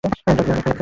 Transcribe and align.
Georgia, 0.03 0.31
অনেক 0.31 0.45
হয়েছে। 0.47 0.71